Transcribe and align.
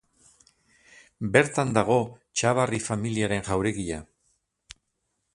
Bertan 1.35 1.73
dago 1.77 1.97
Txabarri 2.41 2.79
familiaren 2.85 3.45
jauregia. 3.51 4.01